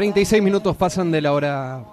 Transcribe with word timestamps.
36 0.00 0.42
minutos 0.42 0.78
pasan 0.78 1.10
de 1.10 1.20
la 1.20 1.34
hora 1.34 1.84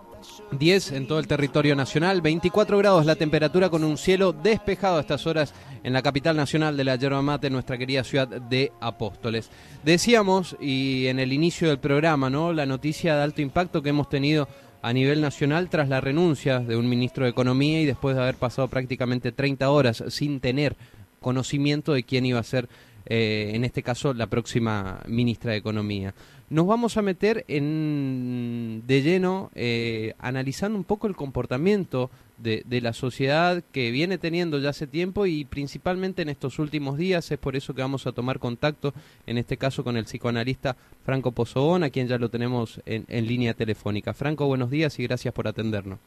10 0.51 0.94
en 0.94 1.07
todo 1.07 1.19
el 1.19 1.28
territorio 1.28 1.75
nacional, 1.75 2.22
24 2.22 2.78
grados 2.78 3.06
la 3.06 3.18
temperatura 3.18 3.69
con 3.69 3.84
un 3.84 3.97
cielo 3.97 4.31
despejado 4.31 4.95
a 4.95 5.01
estas 5.01 5.28
horas 5.28 5.53
en 5.84 5.91
la 5.91 6.01
capital 6.01 6.38
nacional 6.38 6.78
de 6.78 6.85
la 6.85 6.96
yerba 6.96 7.22
mate, 7.22 7.50
nuestra 7.50 7.78
querida 7.78 8.06
ciudad 8.06 8.29
de 8.29 8.72
Apóstoles. 8.79 9.50
Decíamos, 9.84 10.56
y 10.62 11.07
en 11.07 11.19
el 11.19 11.34
inicio 11.34 11.67
del 11.67 11.79
programa, 11.79 12.29
¿no? 12.29 12.53
la 12.53 12.66
noticia 12.66 13.13
de 13.17 13.23
alto 13.23 13.41
impacto 13.41 13.84
que 13.84 13.90
hemos 13.90 14.07
tenido 14.07 14.47
a 14.81 14.94
nivel 14.94 15.19
nacional 15.19 15.67
tras 15.67 15.90
la 15.90 16.00
renuncia 16.00 16.59
de 16.59 16.78
un 16.78 16.88
ministro 16.88 17.25
de 17.25 17.31
Economía 17.31 17.81
y 17.81 17.85
después 17.85 18.16
de 18.16 18.22
haber 18.22 18.35
pasado 18.35 18.69
prácticamente 18.69 19.34
30 19.34 19.69
horas 19.69 20.01
sin 20.07 20.40
tener 20.40 20.78
conocimiento 21.19 21.91
de 21.91 22.03
quién 22.03 22.25
iba 22.25 22.40
a 22.40 22.44
ser, 22.44 22.69
eh, 23.06 23.51
en 23.53 23.66
este 23.66 23.84
caso, 23.84 24.13
la 24.13 24.28
próxima 24.28 25.01
ministra 25.07 25.51
de 25.51 25.57
Economía 25.57 26.13
nos 26.50 26.66
vamos 26.66 26.96
a 26.97 27.02
meter 27.02 27.44
en, 27.47 28.84
de 28.88 29.02
lleno 29.02 29.52
eh, 29.53 30.13
analizando 30.18 30.78
un 30.78 30.85
poco 30.85 31.08
el 31.08 31.16
comportamiento 31.16 32.09
de, 32.38 32.63
la 32.81 32.94
sociedad 32.94 33.63
que 33.72 33.91
viene 33.91 34.18
teniendo 34.18 34.59
ya 34.59 34.69
hace 34.69 34.88
tiempo 34.88 35.25
y 35.25 35.44
principalmente 35.44 36.22
en 36.22 36.30
estos 36.30 36.59
últimos 36.59 36.97
días. 36.97 37.31
Es 37.31 37.40
por 37.40 37.56
eso 37.56 37.74
que 37.74 37.81
vamos 37.81 38.08
a 38.08 38.12
tomar 38.12 38.40
contacto, 38.40 38.94
en 39.25 39.38
este 39.38 39.58
caso 39.58 39.84
con 39.84 39.97
el 39.97 40.06
psicoanalista 40.06 40.78
Franco 41.03 41.31
Pozobón, 41.31 41.84
a 41.84 41.90
quien 41.90 42.08
ya 42.08 42.18
lo 42.18 42.30
tenemos 42.30 42.81
en, 42.85 43.06
en 43.09 43.28
línea 43.28 43.53
telefónica. 43.53 44.14
Franco, 44.14 44.46
buenos 44.47 44.69
días 44.69 44.97
y 45.00 45.03
gracias 45.03 45.34
por 45.34 45.47
atendernos. 45.47 46.00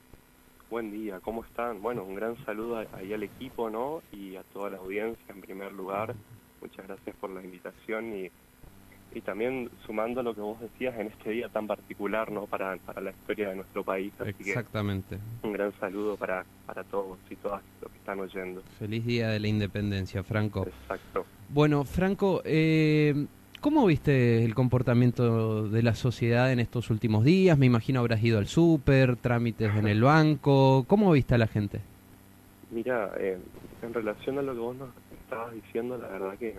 Buen 0.71 0.93
día, 0.93 1.19
¿cómo 1.21 1.45
están? 1.45 1.83
Bueno, 1.83 2.05
un 2.05 2.15
gran 2.15 2.37
saludo 2.45 2.79
ahí 2.95 3.13
al 3.13 3.25
equipo, 3.25 3.69
¿no? 3.69 4.03
Y 4.13 4.37
a 4.37 4.45
toda 4.45 4.71
la 4.71 4.77
audiencia 4.79 5.25
en 5.29 5.41
primer 5.41 5.73
lugar. 5.73 6.15
Muchas 6.61 6.87
gracias 6.87 7.17
por 7.17 7.31
la 7.31 7.43
invitación 7.43 8.15
y 8.15 8.31
y 9.15 9.21
también 9.21 9.71
sumando 9.87 10.23
lo 10.23 10.35
que 10.35 10.41
vos 10.41 10.61
decías 10.61 10.97
en 10.99 11.09
este 11.09 11.31
día 11.31 11.49
tan 11.49 11.67
particular 11.67 12.31
no 12.31 12.47
para, 12.47 12.77
para 12.79 13.01
la 13.01 13.11
historia 13.11 13.51
de 13.51 13.57
nuestro 13.57 13.83
país. 13.83 14.13
Exactamente. 14.25 15.19
un 15.43 15.53
gran 15.53 15.73
saludo 15.81 16.17
para, 16.17 16.45
para 16.67 16.85
todos 16.85 17.19
y 17.29 17.37
todas 17.37 17.63
los 17.81 17.91
que 17.91 17.99
están 17.99 18.21
oyendo. 18.21 18.63
Feliz 18.79 19.05
Día 19.05 19.29
de 19.29 19.41
la 19.41 19.49
Independencia, 19.49 20.23
Franco. 20.23 20.67
Exacto. 20.67 21.27
Bueno, 21.49 21.85
Franco, 21.85 22.43
eh, 22.45 23.27
¿cómo 23.61 23.87
viste 23.87 24.45
el 24.45 24.55
comportamiento 24.55 25.69
de 25.69 25.83
la 25.83 25.95
sociedad 25.95 26.53
en 26.53 26.61
estos 26.61 26.91
últimos 26.91 27.25
días? 27.25 27.59
Me 27.59 27.67
imagino 27.67 28.01
habrás 28.01 28.23
ido 28.23 28.39
al 28.39 28.47
súper, 28.47 29.17
trámites 29.17 29.75
en 29.75 29.89
el 29.89 30.03
banco. 30.03 30.85
¿Cómo 30.87 31.11
viste 31.13 31.35
a 31.35 31.39
la 31.39 31.49
gente? 31.49 31.81
Mira, 32.71 33.11
eh, 33.19 33.39
en 33.83 33.95
relación 33.95 34.39
a 34.39 34.43
lo 34.43 34.53
que 34.55 34.61
vos 34.61 34.77
nos 34.77 34.91
estabas 35.25 35.53
diciendo, 35.53 35.99
la 35.99 36.09
verdad 36.09 36.39
que 36.39 36.55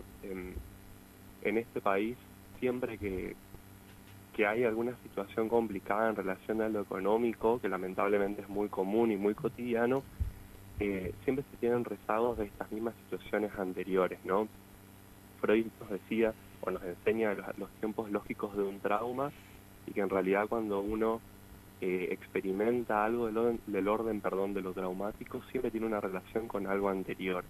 en 1.44 1.58
este 1.58 1.80
país 1.82 2.18
siempre 2.62 2.98
que, 2.98 3.36
que 4.34 4.48
hay 4.48 4.64
alguna 4.64 4.96
situación 5.04 5.50
complicada 5.50 6.10
en 6.10 6.16
relación 6.16 6.62
a 6.62 6.70
lo 6.70 6.82
económico, 6.82 7.60
que 7.60 7.68
lamentablemente 7.68 8.44
es 8.44 8.50
muy 8.50 8.70
común 8.70 9.12
y 9.12 9.18
muy 9.18 9.34
cotidiano, 9.36 10.04
eh, 10.80 11.14
siempre 11.26 11.44
se 11.52 11.58
tienen 11.58 11.84
rezagos 11.84 12.38
de 12.38 12.46
estas 12.46 12.72
mismas 12.72 12.96
situaciones 13.04 13.52
anteriores, 13.60 14.20
¿no? 14.24 14.48
Freud 15.42 15.68
nos 15.80 15.90
decía 15.90 16.34
o 16.62 16.72
nos 16.72 16.84
enseña 16.84 17.36
los, 17.58 17.70
tiempos 17.80 18.10
lógicos 18.10 18.56
de 18.56 18.64
un 18.64 18.80
trauma 18.80 19.32
y 19.88 19.92
que 19.92 20.02
en 20.02 20.10
realidad 20.10 20.48
cuando 20.48 20.80
uno 20.80 21.20
eh, 21.82 22.10
experimenta 22.12 23.04
algo 23.04 23.26
del 23.26 23.38
orden, 23.38 23.60
del 23.66 23.88
orden 23.88 24.22
perdón, 24.22 24.54
de 24.54 24.62
lo 24.62 24.74
traumático 24.74 25.42
siempre 25.50 25.72
tiene 25.72 25.88
una 25.88 26.00
relación 26.00 26.48
con 26.48 26.68
algo 26.68 26.90
anterior. 26.90 27.44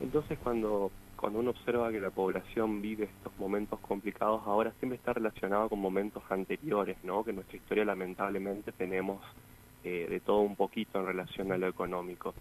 Entonces 0.00 0.38
cuando 0.42 0.90
cuando 1.24 1.38
uno 1.38 1.52
observa 1.52 1.90
que 1.90 2.02
la 2.02 2.10
población 2.10 2.82
vive 2.82 3.04
estos 3.04 3.32
momentos 3.38 3.80
complicados 3.80 4.42
ahora, 4.44 4.74
siempre 4.78 4.98
está 4.98 5.14
relacionado 5.14 5.70
con 5.70 5.78
momentos 5.78 6.22
anteriores, 6.28 6.98
¿no? 7.02 7.24
Que 7.24 7.30
en 7.30 7.36
nuestra 7.36 7.56
historia 7.56 7.82
lamentablemente 7.86 8.72
tenemos 8.72 9.22
eh, 9.84 10.06
de 10.10 10.20
todo 10.20 10.40
un 10.40 10.54
poquito 10.54 11.00
en 11.00 11.06
relación 11.06 11.50
a 11.50 11.56
lo 11.56 11.66
económico. 11.66 12.34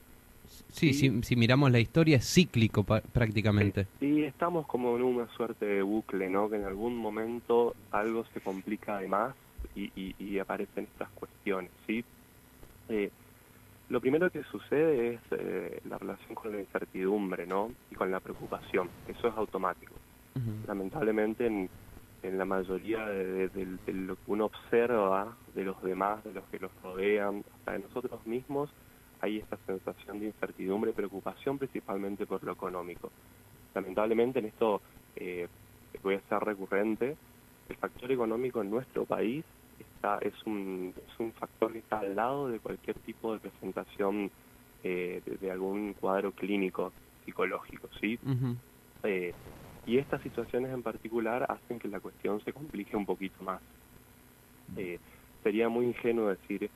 Sí, 0.68 0.94
si, 0.94 1.36
miramos 1.38 1.72
la 1.72 1.80
historia 1.80 2.18
es 2.18 2.26
cíclico 2.26 2.84
prácticamente. 2.84 3.88
Sí, 4.02 4.26
estamos 4.26 4.68
como 4.68 4.98
en 4.98 5.04
una 5.04 5.30
suerte 5.30 5.66
de 5.66 5.82
bucle, 5.82 6.30
¿no? 6.30 6.50
Que 6.50 6.58
en 6.58 6.66
algún 6.66 6.98
momento 6.98 7.76
algo 7.90 8.26
se 8.34 8.42
complica 8.42 9.00
de 9.00 9.08
más 9.08 9.34
y, 9.78 10.14
y, 10.20 10.40
aparecen 10.40 10.90
estas 10.92 11.08
cuestiones, 11.12 11.72
¿sí? 11.88 12.04
Eh, 12.90 13.12
lo 13.90 14.00
primero 14.00 14.30
que 14.30 14.44
sucede 14.44 15.16
es 15.16 15.20
eh, 15.32 15.82
la 15.90 15.98
relación 15.98 16.36
con 16.36 16.52
la 16.52 16.60
incertidumbre, 16.60 17.46
¿no? 17.46 17.72
Y 17.92 17.96
con 17.96 18.12
la 18.12 18.20
preocupación. 18.20 18.90
Eso 19.08 19.28
es 19.28 19.34
automático. 19.36 19.94
Lamentablemente, 20.68 21.46
en, 21.46 21.70
en, 22.24 22.38
la 22.40 22.46
mayoría 22.46 23.06
de, 23.06 23.50
lo 23.86 24.16
que 24.16 24.22
uno 24.28 24.46
observa 24.46 25.38
de 25.54 25.64
los 25.64 25.82
demás, 25.84 26.24
de 26.24 26.34
los 26.34 26.44
que 26.46 26.58
los 26.58 26.72
rodean, 26.82 27.44
hasta 27.54 27.74
de 27.74 27.80
nosotros 27.80 28.26
mismos, 28.26 28.72
hay 29.22 29.38
esta 29.38 29.58
sensación 29.68 30.20
de 30.20 30.28
incertidumbre 30.28 30.90
y 30.90 30.94
preocupación, 30.96 31.60
principalmente 31.60 32.26
por 32.26 32.44
lo 32.44 32.54
económico. 32.54 33.12
Lamentablemente, 33.76 34.40
en 34.40 34.46
esto 34.46 34.82
eh, 35.16 35.48
voy 36.02 36.16
a 36.16 36.22
ser 36.22 36.40
recurrente, 36.40 37.16
el 37.70 37.76
factor 37.76 38.12
económico 38.12 38.62
en 38.62 38.72
nuestro 38.72 39.06
país 39.06 39.46
es 40.22 40.34
un, 40.46 40.94
es 40.96 41.20
un 41.20 41.32
factor 41.34 41.72
que 41.72 41.80
está 41.80 42.00
al 42.00 42.16
lado 42.16 42.50
de 42.50 42.60
cualquier 42.60 43.00
tipo 43.00 43.34
de 43.34 43.40
presentación 43.40 44.30
eh, 44.84 45.22
de, 45.40 45.52
algún 45.52 45.94
cuadro 45.94 46.32
clínico 46.34 46.92
psicológico, 47.24 47.88
¿sí? 48.02 48.20
Eh, 49.04 49.34
y 49.86 49.98
estas 49.98 50.22
situaciones 50.22 50.74
en 50.74 50.84
particular 50.84 51.46
hacen 51.50 51.80
que 51.80 51.88
la 51.88 52.00
cuestión 52.00 52.44
se 52.44 52.54
complique 52.54 52.96
un 52.96 53.06
poquito 53.06 53.44
más. 53.44 53.62
Eh, 54.76 55.00
sería 55.42 55.70
muy 55.70 55.86
ingenuo 55.86 56.30
decir 56.30 56.70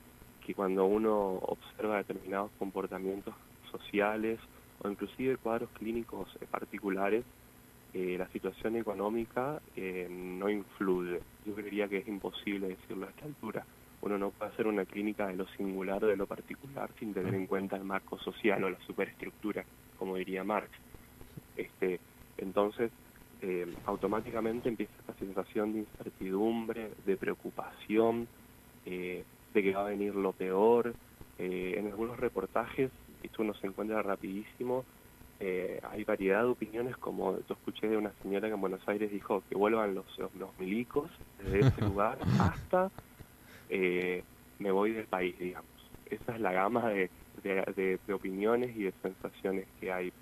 que 0.44 0.54
cuando 0.54 0.86
uno 0.86 1.34
observa 1.34 1.98
determinados 1.98 2.50
comportamientos 2.58 3.34
sociales 3.70 4.38
o 4.78 4.88
inclusive 4.88 5.36
cuadros 5.36 5.70
clínicos 5.70 6.28
particulares, 6.50 7.24
la 7.94 8.28
situación 8.28 8.76
económica 8.76 9.60
no 10.08 10.48
influye 10.48 11.20
yo 11.48 11.54
creería 11.54 11.88
que 11.88 11.98
es 11.98 12.08
imposible 12.08 12.68
decirlo 12.68 13.06
a 13.06 13.10
esta 13.10 13.24
altura. 13.24 13.64
Uno 14.02 14.18
no 14.18 14.30
puede 14.30 14.52
hacer 14.52 14.66
una 14.66 14.84
clínica 14.84 15.26
de 15.26 15.36
lo 15.36 15.46
singular 15.48 16.04
de 16.04 16.16
lo 16.16 16.26
particular 16.26 16.90
sin 16.98 17.14
tener 17.14 17.34
en 17.34 17.46
cuenta 17.46 17.76
el 17.76 17.84
marco 17.84 18.18
social 18.18 18.62
o 18.64 18.70
la 18.70 18.78
superestructura, 18.86 19.64
como 19.98 20.16
diría 20.16 20.44
Marx. 20.44 20.70
Este, 21.56 21.98
entonces, 22.36 22.92
eh, 23.40 23.66
automáticamente 23.86 24.68
empieza 24.68 24.92
esta 25.00 25.14
sensación 25.14 25.72
de 25.72 25.78
incertidumbre, 25.80 26.90
de 27.06 27.16
preocupación, 27.16 28.28
eh, 28.84 29.24
de 29.54 29.62
que 29.62 29.72
va 29.72 29.86
a 29.86 29.90
venir 29.90 30.14
lo 30.14 30.32
peor. 30.32 30.94
Eh, 31.38 31.76
en 31.78 31.86
algunos 31.86 32.18
reportajes, 32.18 32.90
esto 33.22 33.42
uno 33.42 33.54
se 33.54 33.66
encuentra 33.66 34.02
rapidísimo, 34.02 34.84
eh, 35.40 35.80
hay 35.90 36.02
variedad 36.04 36.42
de 36.42 36.48
opiniones, 36.48 36.96
como 36.96 37.36
yo 37.36 37.54
escuché 37.54 37.88
de 37.88 37.96
una 37.96 38.12
señora 38.22 38.48
que 38.48 38.54
en 38.54 38.60
Buenos 38.60 38.86
Aires 38.88 39.10
dijo 39.10 39.42
que 39.48 39.56
vuelvan 39.56 39.94
los, 39.94 40.06
los 40.36 40.58
milicos 40.58 41.10
desde 41.38 41.60
ese 41.60 41.80
lugar 41.86 42.18
hasta 42.40 42.90
eh, 43.68 44.24
me 44.58 44.72
voy 44.72 44.92
del 44.92 45.06
país, 45.06 45.38
digamos. 45.38 45.70
Esa 46.06 46.34
es 46.34 46.40
la 46.40 46.52
gama 46.52 46.88
de, 46.88 47.10
de, 47.42 48.12
opiniones 48.12 48.74
y 48.76 48.84
de 48.84 48.92
sensaciones 49.02 49.66
que 49.80 49.92
hay. 49.92 50.12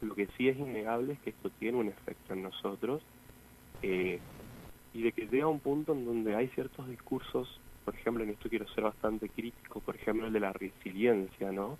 Lo 0.00 0.14
que 0.14 0.28
sí 0.36 0.48
es 0.48 0.58
innegable 0.58 1.14
es 1.14 1.20
que 1.20 1.30
esto 1.30 1.50
tiene 1.58 1.78
un 1.78 1.88
efecto 1.88 2.34
en 2.34 2.42
nosotros 2.42 3.02
eh, 3.82 4.20
y 4.92 5.02
de 5.02 5.12
que 5.12 5.26
llega 5.26 5.44
a 5.44 5.48
un 5.48 5.60
punto 5.60 5.92
en 5.92 6.04
donde 6.04 6.36
hay 6.36 6.48
ciertos 6.48 6.88
discursos, 6.88 7.60
por 7.84 7.94
ejemplo, 7.94 8.22
en 8.22 8.30
esto 8.30 8.48
quiero 8.48 8.68
ser 8.68 8.84
bastante 8.84 9.28
crítico, 9.28 9.80
por 9.80 9.96
ejemplo, 9.96 10.26
el 10.26 10.32
de 10.32 10.40
la 10.40 10.52
resiliencia, 10.52 11.50
¿no? 11.50 11.78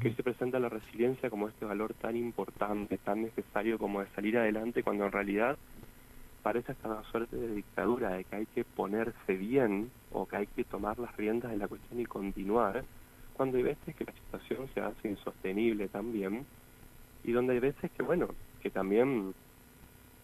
Que 0.00 0.14
se 0.14 0.22
presenta 0.22 0.58
la 0.58 0.68
resiliencia 0.68 1.30
como 1.30 1.48
este 1.48 1.64
valor 1.64 1.94
tan 1.94 2.16
importante, 2.16 2.98
tan 2.98 3.22
necesario 3.22 3.78
como 3.78 4.00
de 4.00 4.08
salir 4.10 4.38
adelante, 4.38 4.82
cuando 4.82 5.06
en 5.06 5.12
realidad 5.12 5.58
parece 6.42 6.72
hasta 6.72 6.88
una 6.88 7.02
suerte 7.04 7.36
de 7.36 7.54
dictadura, 7.54 8.10
de 8.12 8.24
que 8.24 8.36
hay 8.36 8.46
que 8.46 8.64
ponerse 8.64 9.34
bien 9.36 9.92
o 10.10 10.26
que 10.26 10.36
hay 10.36 10.46
que 10.48 10.64
tomar 10.64 10.98
las 10.98 11.14
riendas 11.16 11.50
de 11.50 11.58
la 11.58 11.68
cuestión 11.68 12.00
y 12.00 12.06
continuar, 12.06 12.86
cuando 13.32 13.58
hay 13.58 13.62
veces 13.64 13.94
que 13.96 14.04
la 14.04 14.12
situación 14.14 14.68
se 14.74 14.80
hace 14.80 15.08
insostenible 15.08 15.88
también, 15.88 16.46
y 17.22 17.32
donde 17.32 17.54
hay 17.54 17.60
veces 17.60 17.90
que, 17.92 18.02
bueno, 18.02 18.28
que 18.60 18.70
también 18.70 19.34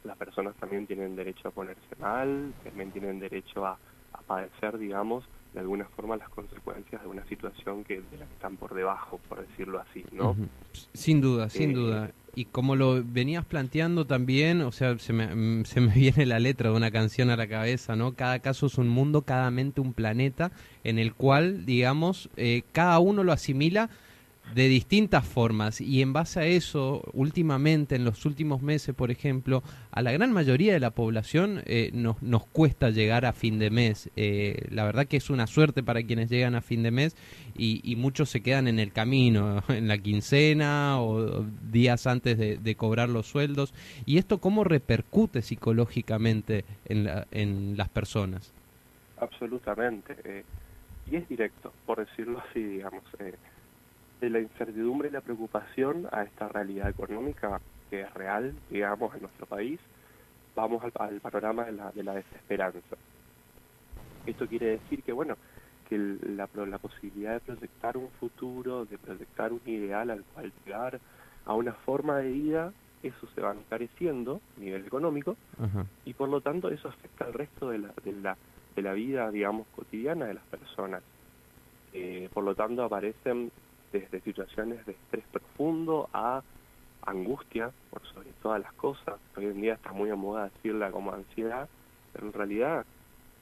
las 0.02 0.16
personas 0.16 0.56
también 0.56 0.86
tienen 0.86 1.16
derecho 1.16 1.48
a 1.48 1.52
ponerse 1.52 1.96
mal, 1.98 2.54
también 2.62 2.92
tienen 2.92 3.18
derecho 3.18 3.66
a, 3.66 3.80
a 4.12 4.22
padecer, 4.22 4.78
digamos, 4.78 5.28
de 5.56 5.62
alguna 5.62 5.86
forma 5.86 6.18
las 6.18 6.28
consecuencias 6.28 7.00
de 7.00 7.08
una 7.08 7.24
situación 7.24 7.82
que, 7.82 7.94
de 7.94 8.18
la 8.18 8.26
que 8.26 8.34
están 8.34 8.58
por 8.58 8.74
debajo, 8.74 9.18
por 9.26 9.40
decirlo 9.40 9.80
así, 9.80 10.04
¿no? 10.12 10.36
Sin 10.92 11.22
duda, 11.22 11.48
sin 11.48 11.70
eh, 11.70 11.74
duda. 11.74 12.10
Y 12.34 12.44
como 12.44 12.76
lo 12.76 13.02
venías 13.02 13.42
planteando 13.46 14.06
también, 14.06 14.60
o 14.60 14.70
sea, 14.70 14.98
se 14.98 15.14
me, 15.14 15.34
mm, 15.34 15.64
se 15.64 15.80
me 15.80 15.94
viene 15.94 16.26
la 16.26 16.40
letra 16.40 16.68
de 16.68 16.76
una 16.76 16.90
canción 16.90 17.30
a 17.30 17.36
la 17.36 17.48
cabeza, 17.48 17.96
¿no? 17.96 18.12
Cada 18.12 18.40
caso 18.40 18.66
es 18.66 18.76
un 18.76 18.88
mundo, 18.88 19.22
cada 19.22 19.50
mente 19.50 19.80
un 19.80 19.94
planeta, 19.94 20.52
en 20.84 20.98
el 20.98 21.14
cual, 21.14 21.64
digamos, 21.64 22.28
eh, 22.36 22.62
cada 22.72 22.98
uno 22.98 23.24
lo 23.24 23.32
asimila 23.32 23.88
de 24.54 24.68
distintas 24.68 25.26
formas 25.26 25.80
y 25.80 26.02
en 26.02 26.12
base 26.12 26.40
a 26.40 26.46
eso, 26.46 27.02
últimamente, 27.12 27.96
en 27.96 28.04
los 28.04 28.24
últimos 28.24 28.62
meses, 28.62 28.94
por 28.94 29.10
ejemplo, 29.10 29.62
a 29.90 30.02
la 30.02 30.12
gran 30.12 30.32
mayoría 30.32 30.72
de 30.72 30.80
la 30.80 30.90
población 30.90 31.62
eh, 31.66 31.90
nos, 31.92 32.22
nos 32.22 32.46
cuesta 32.46 32.90
llegar 32.90 33.26
a 33.26 33.32
fin 33.32 33.58
de 33.58 33.70
mes. 33.70 34.10
Eh, 34.16 34.66
la 34.70 34.84
verdad 34.84 35.06
que 35.06 35.16
es 35.16 35.30
una 35.30 35.46
suerte 35.46 35.82
para 35.82 36.02
quienes 36.02 36.30
llegan 36.30 36.54
a 36.54 36.62
fin 36.62 36.82
de 36.82 36.90
mes 36.90 37.16
y, 37.56 37.96
muchos 37.96 38.28
se 38.28 38.42
quedan 38.42 38.68
en 38.68 38.78
el 38.78 38.92
camino, 38.92 39.62
en 39.68 39.88
la 39.88 39.98
quincena 39.98 41.00
o 41.00 41.44
días 41.70 42.06
antes 42.06 42.36
de, 42.38 42.58
de 42.58 42.74
cobrar 42.74 43.08
los 43.08 43.26
sueldos. 43.26 43.72
¿Y 44.04 44.18
esto 44.18 44.38
cómo 44.38 44.64
repercute 44.64 45.42
psicológicamente 45.42 46.64
en, 46.84 47.04
la, 47.04 47.26
en 47.30 47.76
las 47.76 47.88
personas? 47.88 48.52
Absolutamente. 49.18 50.16
Eh, 50.24 50.44
y 51.10 51.16
es 51.16 51.28
directo, 51.28 51.72
por 51.84 52.04
decirlo 52.04 52.42
así, 52.50 52.62
digamos. 52.62 53.02
De 54.20 54.30
la 54.30 54.40
incertidumbre 54.40 55.08
y 55.08 55.12
la 55.12 55.20
preocupación 55.20 56.08
a 56.10 56.22
esta 56.22 56.48
realidad 56.48 56.88
económica 56.88 57.60
que 57.90 58.00
es 58.00 58.14
real, 58.14 58.54
digamos, 58.70 59.14
en 59.14 59.22
nuestro 59.22 59.46
país, 59.46 59.78
vamos 60.54 60.82
al, 60.82 60.92
al 60.94 61.20
panorama 61.20 61.64
de 61.64 61.72
la, 61.72 61.92
de 61.92 62.02
la 62.02 62.14
desesperanza. 62.14 62.96
Esto 64.24 64.46
quiere 64.48 64.66
decir 64.66 65.02
que, 65.02 65.12
bueno, 65.12 65.36
que 65.88 65.98
la, 65.98 66.48
la 66.66 66.78
posibilidad 66.78 67.34
de 67.34 67.40
proyectar 67.40 67.96
un 67.96 68.08
futuro, 68.18 68.84
de 68.86 68.98
proyectar 68.98 69.52
un 69.52 69.60
ideal 69.66 70.10
al 70.10 70.24
cual 70.24 70.52
llegar 70.64 70.98
a 71.44 71.54
una 71.54 71.74
forma 71.74 72.18
de 72.18 72.32
vida, 72.32 72.72
eso 73.02 73.28
se 73.34 73.40
va 73.40 73.52
encareciendo 73.52 74.40
a 74.56 74.60
nivel 74.60 74.84
económico 74.84 75.36
Ajá. 75.60 75.86
y 76.04 76.14
por 76.14 76.28
lo 76.28 76.40
tanto 76.40 76.70
eso 76.70 76.88
afecta 76.88 77.26
al 77.26 77.34
resto 77.34 77.70
de 77.70 77.78
la, 77.78 77.92
de 78.02 78.12
la, 78.12 78.36
de 78.74 78.82
la 78.82 78.92
vida, 78.94 79.30
digamos, 79.30 79.66
cotidiana 79.76 80.26
de 80.26 80.34
las 80.34 80.44
personas. 80.44 81.02
Eh, 81.92 82.28
por 82.34 82.42
lo 82.42 82.54
tanto 82.54 82.82
aparecen 82.82 83.52
desde 83.92 84.20
situaciones 84.20 84.84
de 84.86 84.92
estrés 84.92 85.24
profundo 85.32 86.08
a 86.12 86.42
angustia 87.06 87.70
por 87.90 88.02
sobre 88.12 88.30
todas 88.42 88.60
las 88.60 88.72
cosas. 88.74 89.14
Hoy 89.36 89.46
en 89.46 89.60
día 89.60 89.74
está 89.74 89.92
muy 89.92 90.10
a 90.10 90.16
moda 90.16 90.50
decirla 90.50 90.90
como 90.90 91.12
ansiedad, 91.12 91.68
pero 92.12 92.26
en 92.26 92.32
realidad 92.32 92.84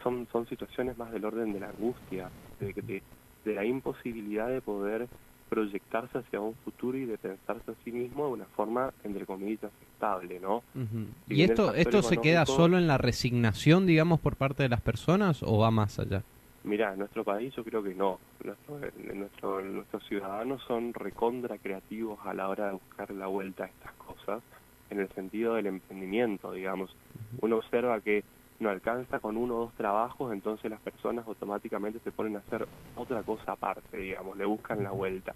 son, 0.03 0.29
son 0.31 0.47
situaciones 0.49 0.99
más 0.99 1.11
del 1.13 1.25
orden 1.25 1.53
de 1.53 1.61
la 1.61 1.71
angustia, 1.71 2.29
de, 2.61 2.73
de, 2.75 3.03
de 3.45 3.55
la 3.55 3.65
imposibilidad 3.65 4.49
de 4.49 4.61
poder 4.61 5.09
proyectarse 5.49 6.19
hacia 6.19 6.41
un 6.41 6.55
futuro 6.57 6.99
y 6.99 7.05
de 7.05 7.17
pensarse 7.17 7.71
a 7.71 7.75
sí 7.85 7.93
mismo 7.93 8.27
de 8.27 8.33
una 8.33 8.45
forma, 8.57 8.93
entre 9.05 9.25
comillas, 9.25 9.71
estable, 9.93 10.41
¿no? 10.41 10.57
Uh 10.75 10.81
-huh. 10.81 11.07
Si 11.29 11.35
¿Y 11.35 11.43
esto, 11.43 11.75
esto 11.75 12.03
se 12.03 12.17
queda 12.19 12.45
solo 12.45 12.77
en 12.77 12.87
la 12.87 12.99
resignación, 12.99 13.87
digamos, 13.87 14.21
por 14.21 14.37
parte 14.37 14.63
de 14.65 14.69
las 14.69 14.81
personas 14.81 15.43
o 15.43 15.59
va 15.59 15.71
más 15.71 15.99
allá? 15.99 16.23
Mira, 16.65 16.93
en 16.93 16.99
nuestro 16.99 17.25
país 17.25 17.55
yo 17.55 17.63
creo 17.63 17.83
que 17.83 17.95
no. 17.95 18.21
Nuestro, 18.43 18.79
nuestro- 19.15 19.63
nuestros 19.63 20.05
ciudadanos 20.07 20.63
son 20.67 20.93
recontra 20.95 21.59
creativos 21.59 22.19
a 22.25 22.35
la 22.35 22.49
hora 22.49 22.67
de 22.69 22.73
buscar 22.73 23.11
la 23.11 23.27
vuelta 23.27 23.65
a 23.65 23.67
estas 23.69 23.95
cosas, 23.97 24.43
en 24.89 25.01
el 25.01 25.09
sentido 25.11 25.55
del 25.55 25.67
emprendimiento, 25.67 26.53
digamos. 26.53 26.97
Uno 27.41 27.57
observa 27.57 28.01
que 28.01 28.25
no 28.61 28.71
alcanza 28.71 29.21
con 29.21 29.37
uno 29.37 29.57
o 29.57 29.61
dos 29.67 29.75
trabajos, 29.75 30.33
entonces 30.33 30.71
las 30.71 30.81
personas 30.81 31.27
automáticamente 31.27 32.01
se 32.01 32.13
ponen 32.13 32.37
a 32.37 32.41
hacer 32.41 32.67
otra 32.95 33.23
cosa 33.25 33.53
aparte, 33.53 33.97
digamos, 33.99 34.37
le 34.37 34.45
buscan 34.47 34.83
la 34.83 34.93
vuelta. 34.93 35.35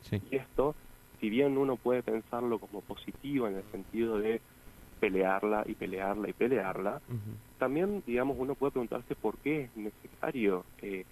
Sí. 0.00 0.18
Y 0.30 0.36
esto, 0.36 0.76
si 1.18 1.30
bien 1.30 1.56
uno 1.56 1.76
puede 1.76 2.02
pensarlo 2.02 2.58
como 2.58 2.82
positivo 2.82 3.48
en 3.48 3.56
el 3.56 3.70
sentido 3.70 4.18
de 4.18 4.42
pelearla 4.98 5.64
y 5.66 5.74
pelearla 5.74 6.28
y 6.28 6.32
pelearla, 6.32 7.00
también, 7.58 8.02
digamos, 8.06 8.36
uno 8.38 8.54
puede 8.54 8.72
preguntarse 8.72 9.14
por 9.14 9.36
qué 9.38 9.62
es 9.62 9.76
necesario, 9.76 10.64
eh, 10.82 11.04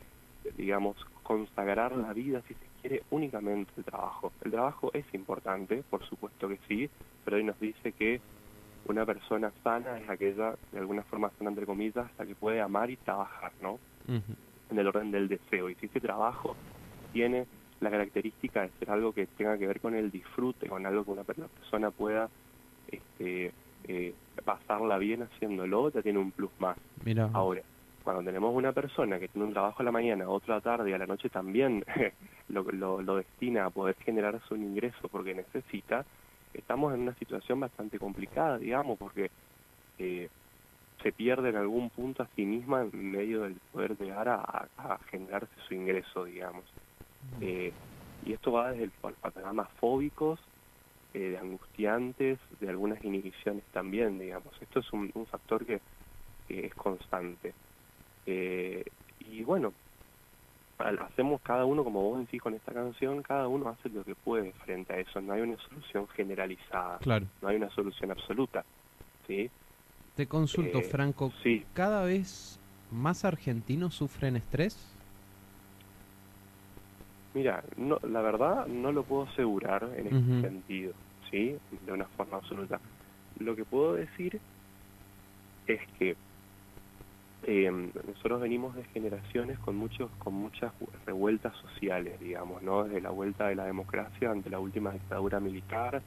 digamos, 0.56 0.96
consagrar 1.22 1.96
la 1.96 2.12
vida, 2.12 2.42
si 2.46 2.54
se 2.54 2.66
quiere, 2.80 3.02
únicamente 3.10 3.72
el 3.76 3.84
trabajo. 3.84 4.32
El 4.44 4.52
trabajo 4.52 4.90
es 4.94 5.04
importante, 5.12 5.82
por 5.90 6.04
supuesto 6.04 6.48
que 6.48 6.58
sí, 6.68 6.88
pero 7.24 7.36
hoy 7.36 7.44
nos 7.44 7.58
dice 7.58 7.92
que 7.92 8.20
una 8.86 9.04
persona 9.04 9.52
sana 9.64 9.98
es 9.98 10.08
aquella, 10.08 10.54
de 10.70 10.78
alguna 10.78 11.02
forma 11.02 11.30
sana 11.38 11.50
entre 11.50 11.66
comillas, 11.66 12.06
la 12.18 12.26
que 12.26 12.34
puede 12.34 12.60
amar 12.60 12.90
y 12.90 12.96
trabajar, 12.96 13.52
¿no? 13.60 13.78
En 14.70 14.78
el 14.78 14.86
orden 14.86 15.10
del 15.10 15.28
deseo. 15.28 15.68
Y 15.68 15.74
si 15.76 15.86
ese 15.86 16.00
trabajo 16.00 16.54
tiene 17.12 17.46
la 17.80 17.90
característica 17.90 18.62
de 18.62 18.70
ser 18.78 18.90
algo 18.90 19.12
que 19.12 19.26
tenga 19.26 19.58
que 19.58 19.66
ver 19.66 19.80
con 19.80 19.94
el 19.94 20.10
disfrute, 20.10 20.68
con 20.68 20.86
algo 20.86 21.04
que 21.04 21.10
una 21.10 21.24
persona 21.24 21.90
pueda 21.90 22.28
este, 22.88 23.52
eh, 23.88 24.14
pasarla 24.44 24.98
bien 24.98 25.22
haciéndolo, 25.22 25.90
ya 25.90 26.02
tiene 26.02 26.18
un 26.18 26.32
plus 26.32 26.50
más. 26.58 26.78
Mira. 27.04 27.30
Ahora, 27.32 27.62
cuando 28.02 28.22
tenemos 28.24 28.54
una 28.54 28.72
persona 28.72 29.18
que 29.18 29.28
tiene 29.28 29.46
un 29.46 29.52
trabajo 29.52 29.80
a 29.80 29.84
la 29.84 29.92
mañana, 29.92 30.28
otro 30.28 30.52
a 30.54 30.56
la 30.58 30.62
tarde 30.62 30.90
y 30.90 30.92
a 30.92 30.98
la 30.98 31.06
noche 31.06 31.28
también 31.28 31.84
lo, 32.48 32.62
lo, 32.62 33.02
lo 33.02 33.16
destina 33.16 33.66
a 33.66 33.70
poder 33.70 33.96
generarse 34.04 34.54
un 34.54 34.62
ingreso 34.62 35.08
porque 35.08 35.34
necesita, 35.34 36.06
estamos 36.52 36.94
en 36.94 37.00
una 37.00 37.14
situación 37.16 37.60
bastante 37.60 37.98
complicada, 37.98 38.58
digamos, 38.58 38.98
porque 38.98 39.30
eh, 39.98 40.28
se 41.02 41.12
pierde 41.12 41.50
en 41.50 41.56
algún 41.56 41.90
punto 41.90 42.22
a 42.22 42.28
sí 42.34 42.44
misma 42.44 42.82
en 42.82 43.10
medio 43.10 43.42
del 43.42 43.58
poder 43.70 43.96
llegar 43.98 44.28
a, 44.28 44.68
generarse 45.10 45.54
su 45.68 45.74
ingreso, 45.74 46.24
digamos. 46.24 46.64
Eh, 47.40 47.72
y 48.22 48.32
esto 48.32 48.52
va 48.52 48.70
desde 48.70 48.84
el 48.84 48.92
pa- 48.92 49.12
panoramas 49.20 49.68
fóbicos, 49.78 50.40
eh, 51.16 51.30
de 51.30 51.38
angustiantes, 51.38 52.38
de 52.60 52.68
algunas 52.68 53.02
inhibiciones 53.02 53.64
también, 53.72 54.18
digamos. 54.18 54.52
Esto 54.60 54.80
es 54.80 54.92
un, 54.92 55.10
un 55.14 55.26
factor 55.26 55.64
que, 55.64 55.80
que 56.46 56.66
es 56.66 56.74
constante. 56.74 57.54
Eh, 58.26 58.84
y 59.20 59.42
bueno, 59.42 59.72
al- 60.78 60.98
hacemos 60.98 61.40
cada 61.40 61.64
uno, 61.64 61.82
como 61.84 62.02
vos 62.02 62.20
decís 62.20 62.40
con 62.40 62.54
esta 62.54 62.72
canción, 62.72 63.22
cada 63.22 63.48
uno 63.48 63.68
hace 63.70 63.88
lo 63.88 64.04
que 64.04 64.14
puede 64.14 64.52
frente 64.64 64.92
a 64.92 64.98
eso. 65.00 65.20
No 65.22 65.32
hay 65.32 65.40
una 65.40 65.56
solución 65.68 66.06
generalizada, 66.08 66.98
Claro. 66.98 67.26
no 67.40 67.48
hay 67.48 67.56
una 67.56 67.70
solución 67.70 68.10
absoluta. 68.10 68.64
¿sí? 69.26 69.50
Te 70.14 70.26
consulto, 70.26 70.78
Eh, 70.78 70.82
Franco. 70.82 71.32
Sí, 71.42 71.64
¿Cada 71.74 72.04
vez 72.04 72.58
más 72.92 73.24
argentinos 73.24 73.94
sufren 73.94 74.36
estrés? 74.36 74.76
Mira, 77.34 77.62
no, 77.76 77.98
la 78.02 78.22
verdad 78.22 78.66
no 78.66 78.92
lo 78.92 79.02
puedo 79.02 79.24
asegurar 79.24 79.82
en 79.96 80.06
este 80.06 80.40
sentido, 80.40 80.94
¿sí? 81.30 81.56
De 81.84 81.92
una 81.92 82.06
forma 82.16 82.36
absoluta. 82.38 82.80
Lo 83.38 83.54
que 83.54 83.64
puedo 83.64 83.94
decir 83.94 84.40
es 85.66 85.80
que 85.98 86.16
eh, 87.48 87.70
nosotros 88.06 88.40
venimos 88.40 88.74
de 88.74 88.84
generaciones 88.84 89.58
con 89.60 89.76
muchos 89.76 90.10
con 90.18 90.34
muchas 90.34 90.72
revueltas 91.04 91.54
sociales, 91.58 92.18
digamos, 92.18 92.62
¿no? 92.62 92.84
Desde 92.84 93.00
la 93.00 93.10
vuelta 93.10 93.48
de 93.48 93.54
la 93.54 93.64
democracia 93.66 94.30
ante 94.30 94.50
la 94.50 94.58
última 94.58 94.90
dictadura 94.92 95.38
militar, 95.38 96.02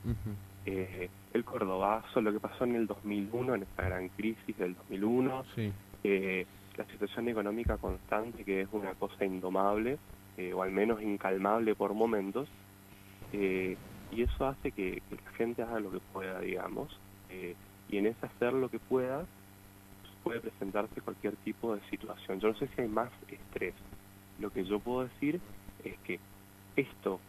eh, 0.66 1.10
el 1.34 1.44
cordobazo, 1.46 2.22
lo 2.22 2.34
que 2.34 2.40
pasó 2.40 2.66
en 2.66 2.76
el 2.76 2.88
2001, 2.88 3.56
en 3.56 3.64
esta 3.64 3.84
gran 3.84 4.10
crisis 4.10 4.58
del 4.58 4.76
2001, 4.76 5.46
Sí. 5.56 5.72
eh, 6.04 6.46
la 6.76 6.86
situación 6.86 7.30
económica 7.30 7.78
constante, 7.78 8.44
que 8.44 8.62
es 8.62 8.68
una 8.72 8.94
cosa 8.96 9.24
indomable, 9.26 9.98
eh, 10.38 10.54
o 10.54 10.62
al 10.64 10.72
menos 10.72 11.02
incalmable 11.02 11.76
por 11.76 11.94
momentos, 11.94 12.50
y 14.12 14.24
eso 14.24 14.48
hace 14.48 14.72
que, 14.72 15.02
la 15.12 15.32
gente 15.34 15.62
haga 15.64 15.80
lo 15.80 15.92
que 15.92 16.00
pueda, 16.00 16.40
digamos, 16.40 16.90
eh, 17.30 17.56
y 17.90 17.98
en 17.98 18.08
ese 18.08 18.26
hacer 18.26 18.54
lo 18.54 18.70
que 18.70 18.80
pueda 18.80 19.26
puede 20.24 20.42
presentarse 20.42 21.02
cualquier 21.02 21.36
tipo 21.38 21.76
de 21.76 21.82
situación. 21.90 22.40
Yo 22.40 22.50
no 22.50 22.56
sé 22.56 22.68
si 22.76 22.82
hay 22.82 22.88
más 22.88 23.10
estrés. 23.30 23.74
Lo 24.40 24.52
que 24.52 24.66
yo 24.66 24.80
puedo 24.80 25.08
decir 25.08 25.40
es 25.84 25.98
que 26.00 26.20
esto 26.76 27.20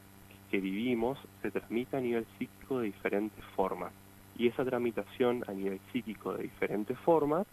que 0.51 0.59
vivimos 0.59 1.19
se 1.41 1.51
transmite 1.51 1.97
a 1.97 2.01
nivel 2.01 2.27
psíquico 2.39 2.81
de 2.81 2.87
diferentes 2.87 3.45
formas, 3.57 3.93
y 4.37 4.49
esa 4.49 4.65
tramitación 4.65 5.45
a 5.47 5.53
nivel 5.53 5.81
psíquico 5.93 6.35
de 6.35 6.45
diferentes 6.45 6.99
formas 7.01 7.47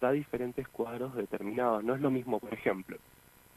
da 0.00 0.12
diferentes 0.12 0.68
cuadros 0.68 1.14
determinados. 1.14 1.82
No 1.82 1.94
es 1.94 2.00
lo 2.00 2.10
mismo, 2.10 2.38
por 2.38 2.52
ejemplo, 2.52 2.98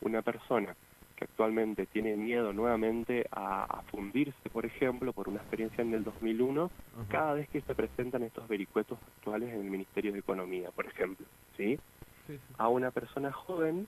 una 0.02 0.22
persona 0.22 0.76
que 1.20 1.26
actualmente 1.26 1.86
tiene 1.86 2.16
miedo 2.16 2.54
nuevamente 2.54 3.28
a, 3.32 3.66
a 3.66 3.82
fundirse, 3.84 4.50
por 4.50 4.66
ejemplo, 4.66 5.12
por 5.12 5.28
una 5.28 5.40
experiencia 5.40 5.82
en 5.82 5.94
el 5.94 6.06
2001, 6.06 6.64
Ajá. 6.64 7.06
cada 7.10 7.34
vez 7.34 7.50
que 7.50 7.60
se 7.60 7.76
presentan 7.76 8.24
estos 8.24 8.48
vericuetos 8.48 8.98
actuales 9.18 9.54
en 9.54 9.60
el 9.60 9.70
Ministerio 9.70 10.14
de 10.14 10.20
Economía, 10.20 10.72
por 10.72 10.86
ejemplo, 10.86 11.26
¿sí? 11.58 11.78
Sí, 12.26 12.38
sí. 12.38 12.40
A 12.58 12.70
una 12.70 12.92
persona 12.92 13.34
joven 13.34 13.86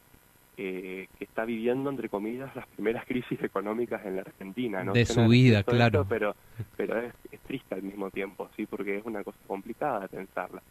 eh, 0.57 1.07
que 1.17 1.23
está 1.23 1.45
viviendo, 1.45 1.89
entre 1.89 2.09
comillas, 2.09 2.53
las 2.53 2.67
primeras 2.67 3.05
crisis 3.05 3.41
económicas 3.41 4.05
en 4.05 4.17
la 4.17 4.23
Argentina, 4.23 4.83
¿no? 4.83 4.91
De 4.91 5.05
su 5.05 5.25
vida, 5.27 5.63
claro. 5.63 6.01
esto, 6.01 6.09
pero 6.09 6.35
pero 6.75 6.99
es, 6.99 7.13
es 7.31 7.39
triste 7.41 7.75
al 7.75 7.83
mismo 7.83 8.11
tiempo, 8.11 8.49
¿sí? 8.57 8.65
Porque 8.65 8.97
es 8.97 9.05
una 9.05 9.23
cosa 9.23 9.39
complicada 9.47 10.01
de 10.01 10.09
pensarla. 10.09 10.61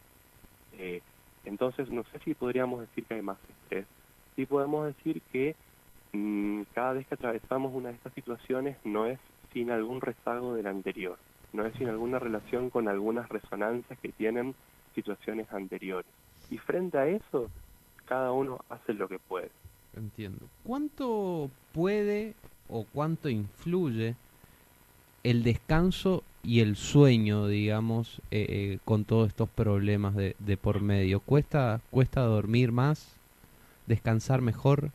Eh, 0.77 1.01
entonces, 1.45 1.89
no 1.89 2.03
sé 2.11 2.19
si 2.23 2.35
podríamos 2.35 2.81
decir 2.81 3.05
que 3.05 3.15
hay 3.15 3.23
más 3.23 3.39
estrés. 3.49 3.87
Sí 4.35 4.45
podemos 4.45 4.85
decir 4.85 5.23
que 5.31 5.55
cada 6.73 6.93
vez 6.93 7.07
que 7.07 7.15
atravesamos 7.15 7.73
una 7.73 7.89
de 7.89 7.95
estas 7.95 8.13
situaciones 8.13 8.77
no 8.83 9.05
es 9.05 9.19
sin 9.53 9.71
algún 9.71 10.01
rezago 10.01 10.53
del 10.53 10.67
anterior, 10.67 11.17
no 11.53 11.65
es 11.65 11.73
sin 11.75 11.87
alguna 11.89 12.19
relación 12.19 12.69
con 12.69 12.87
algunas 12.87 13.29
resonancias 13.29 13.97
que 13.99 14.09
tienen 14.09 14.55
situaciones 14.95 15.51
anteriores. 15.51 16.11
Y 16.49 16.57
frente 16.57 16.97
a 16.97 17.07
eso, 17.07 17.49
cada 18.05 18.31
uno 18.31 18.59
hace 18.69 18.93
lo 18.93 19.07
que 19.07 19.19
puede. 19.19 19.51
Entiendo. 19.95 20.47
¿Cuánto 20.63 21.49
puede 21.73 22.33
o 22.69 22.85
cuánto 22.93 23.29
influye 23.29 24.15
el 25.23 25.43
descanso 25.43 26.23
y 26.43 26.61
el 26.61 26.75
sueño, 26.75 27.47
digamos, 27.47 28.21
eh, 28.31 28.45
eh, 28.49 28.79
con 28.85 29.05
todos 29.05 29.29
estos 29.29 29.49
problemas 29.49 30.15
de, 30.15 30.35
de 30.39 30.57
por 30.57 30.81
medio? 30.81 31.19
¿Cuesta, 31.19 31.81
¿Cuesta 31.89 32.21
dormir 32.21 32.71
más? 32.71 33.15
¿Descansar 33.87 34.41
mejor? 34.41 34.91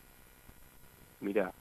Mira, 1.20 1.52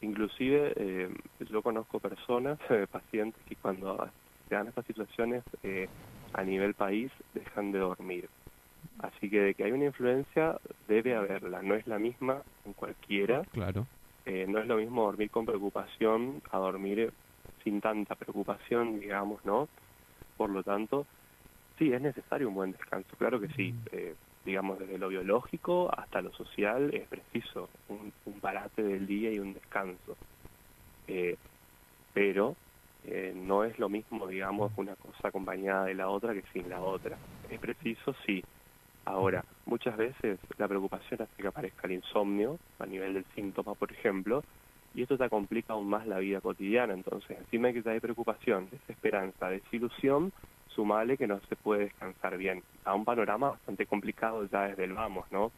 inclusive 0.00 0.72
eh, 0.76 1.08
yo 1.40 1.62
conozco 1.62 2.00
personas, 2.00 2.58
pacientes, 2.90 3.42
que 3.44 3.56
cuando 3.56 3.96
se 4.48 4.54
dan 4.54 4.68
estas 4.68 4.86
situaciones 4.86 5.44
a 6.32 6.42
nivel 6.42 6.74
país 6.74 7.10
dejan 7.32 7.72
de 7.72 7.78
dormir. 7.78 8.28
Así 8.98 9.30
que 9.30 9.40
de 9.40 9.54
que 9.54 9.64
hay 9.64 9.72
una 9.72 9.86
influencia 9.86 10.58
debe 10.86 11.14
haberla, 11.14 11.62
no 11.62 11.74
es 11.74 11.86
la 11.86 11.98
misma 11.98 12.42
en 12.64 12.74
cualquiera. 12.74 13.42
Claro. 13.52 13.86
no 14.26 14.58
es 14.58 14.66
lo 14.66 14.76
mismo 14.76 15.04
dormir 15.04 15.30
con 15.30 15.46
preocupación 15.46 16.40
a 16.50 16.58
dormir 16.58 17.12
sin 17.64 17.80
tanta 17.80 18.14
preocupación, 18.14 19.00
digamos, 19.00 19.44
¿no? 19.44 19.68
Por 20.36 20.50
lo 20.50 20.62
tanto, 20.62 21.06
sí, 21.78 21.92
es 21.92 22.00
necesario 22.00 22.48
un 22.48 22.54
buen 22.54 22.72
descanso, 22.72 23.16
claro 23.16 23.40
que 23.40 23.48
sí. 23.48 23.74
Eh, 23.90 24.14
digamos, 24.44 24.78
desde 24.78 24.98
lo 24.98 25.08
biológico 25.08 25.90
hasta 25.96 26.20
lo 26.20 26.32
social 26.32 26.92
es 26.94 27.08
preciso 27.08 27.68
un, 27.88 28.12
parate 28.40 28.82
del 28.82 29.06
día 29.06 29.32
y 29.32 29.38
un 29.38 29.54
descanso. 29.54 30.16
Eh, 31.08 31.36
pero 32.12 32.54
eh, 33.04 33.32
no 33.34 33.64
es 33.64 33.78
lo 33.78 33.88
mismo, 33.88 34.26
digamos, 34.26 34.72
una 34.76 34.96
cosa 34.96 35.28
acompañada 35.28 35.86
de 35.86 35.94
la 35.94 36.08
otra 36.08 36.34
que 36.34 36.44
sin 36.52 36.68
la 36.68 36.80
otra. 36.80 37.18
Es 37.48 37.58
preciso, 37.58 38.14
sí. 38.26 38.42
Ahora, 39.06 39.44
muchas 39.66 39.96
veces 39.96 40.38
la 40.56 40.68
preocupación 40.68 41.20
hace 41.22 41.42
que 41.42 41.48
aparezca 41.48 41.86
el 41.86 41.94
insomnio, 41.94 42.58
a 42.78 42.86
nivel 42.86 43.14
del 43.14 43.24
síntoma, 43.34 43.74
por 43.74 43.92
ejemplo, 43.92 44.42
y 44.94 45.02
esto 45.02 45.18
te 45.18 45.28
complica 45.28 45.74
aún 45.74 45.88
más 45.88 46.06
la 46.06 46.18
vida 46.18 46.40
cotidiana. 46.40 46.94
Entonces, 46.94 47.36
encima 47.38 47.72
que 47.72 47.82
te 47.82 47.90
hay 47.90 48.00
preocupación, 48.00 48.68
desesperanza, 48.70 49.50
desilusión, 49.50 50.32
sumale 50.74 51.16
que 51.16 51.26
no 51.26 51.40
se 51.48 51.56
puede 51.56 51.84
descansar 51.84 52.36
bien. 52.36 52.62
A 52.84 52.94
un 52.94 53.04
panorama 53.04 53.50
bastante 53.50 53.86
complicado 53.86 54.48
ya 54.50 54.68
desde 54.68 54.84
el 54.84 54.92
vamos, 54.92 55.26
¿no? 55.30 55.52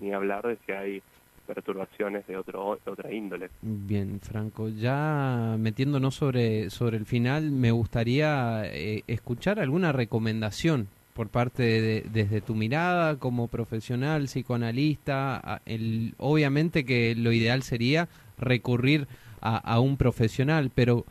Ni 0.00 0.12
hablar 0.12 0.46
de 0.46 0.58
si 0.66 0.72
hay 0.72 1.02
perturbaciones 1.46 2.26
de, 2.26 2.36
otro, 2.36 2.78
otra 2.84 3.12
índole. 3.12 3.48
Bien, 3.62 4.20
Franco, 4.20 4.68
ya 4.68 5.56
metiéndonos 5.58 6.14
sobre, 6.14 6.68
sobre 6.68 6.98
el 6.98 7.06
final, 7.06 7.50
me 7.50 7.70
gustaría 7.70 8.62
eh, 8.66 9.02
escuchar 9.06 9.58
alguna 9.58 9.92
recomendación 9.92 10.88
por 11.14 11.30
parte 11.30 11.62
de, 11.62 12.04
desde 12.12 12.42
tu 12.42 12.54
mirada 12.54 13.18
como 13.18 13.48
profesional, 13.48 14.24
psicoanalista. 14.24 15.62
El, 15.64 16.14
obviamente 16.18 16.84
que 16.84 17.14
lo 17.16 17.32
ideal 17.32 17.62
sería 17.62 18.08
recurrir 18.38 19.08
a, 19.40 19.80
un 19.80 19.96
profesional, 19.96 20.70
pero 20.74 21.06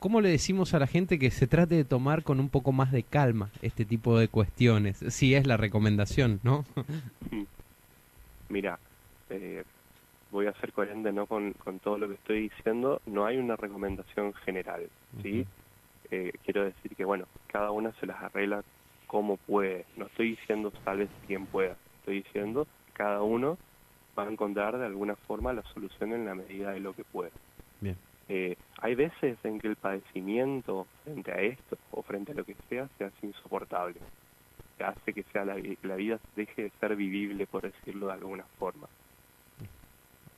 ¿cómo 0.00 0.20
le 0.20 0.30
decimos 0.30 0.74
a 0.74 0.80
la 0.80 0.88
gente 0.88 1.18
que 1.18 1.30
se 1.30 1.46
trate 1.46 1.76
de 1.76 1.84
tomar 1.84 2.24
con 2.24 2.40
un 2.40 2.48
poco 2.48 2.72
más 2.72 2.90
de 2.90 3.04
calma 3.04 3.50
este 3.62 3.84
tipo 3.84 4.18
de 4.18 4.26
cuestiones? 4.26 4.98
Si 5.10 5.34
es 5.34 5.46
la 5.46 5.56
recomendación, 5.56 6.40
¿no? 6.42 6.64
Mira, 8.48 8.80
eh, 9.28 9.62
voy 10.32 10.46
a 10.46 10.52
ser 10.54 10.72
coherente 10.72 11.12
no 11.12 11.26
con, 11.26 11.54
todo 11.84 11.98
lo 11.98 12.08
que 12.08 12.14
estoy 12.14 12.48
diciendo, 12.48 13.00
no 13.06 13.26
hay 13.26 13.36
una 13.36 13.54
recomendación 13.54 14.34
general, 14.34 14.88
¿sí? 15.22 15.46
Eh, 16.10 16.32
quiero 16.44 16.64
decir 16.64 16.96
que, 16.96 17.04
bueno, 17.04 17.26
cada 17.46 17.70
una 17.70 17.92
se 18.00 18.06
las 18.06 18.20
arregla 18.20 18.64
como 19.06 19.36
puede. 19.36 19.84
No 19.96 20.06
estoy 20.06 20.30
diciendo 20.30 20.72
tal 20.84 20.98
vez 20.98 21.10
quien 21.28 21.46
pueda, 21.46 21.76
estoy 22.00 22.22
diciendo 22.22 22.66
cada 22.92 23.22
uno 23.22 23.56
va 24.18 24.24
a 24.24 24.30
encontrar 24.30 24.78
de 24.78 24.86
alguna 24.86 25.16
forma 25.16 25.52
la 25.52 25.62
solución 25.72 26.12
en 26.12 26.26
la 26.26 26.34
medida 26.34 26.72
de 26.72 26.80
lo 26.80 26.92
que 26.92 27.04
puede. 27.04 27.30
Bien. 27.80 27.96
Eh, 28.32 28.56
hay 28.80 28.94
veces 28.94 29.36
en 29.42 29.58
que 29.58 29.66
el 29.66 29.74
padecimiento 29.74 30.86
frente 31.02 31.32
a 31.32 31.40
esto 31.40 31.76
o 31.90 32.00
frente 32.02 32.30
a 32.30 32.36
lo 32.36 32.44
que 32.44 32.54
sea 32.68 32.88
se 32.96 33.02
hace 33.02 33.26
insoportable, 33.26 33.96
que 34.78 34.84
hace 34.84 35.12
que 35.12 35.24
sea 35.24 35.44
la, 35.44 35.56
vida 35.56 36.20
deje 36.36 36.62
de 36.62 36.70
ser 36.78 36.94
vivible, 36.94 37.48
por 37.48 37.62
decirlo 37.62 38.06
de 38.06 38.12
alguna 38.12 38.44
forma. 38.60 38.86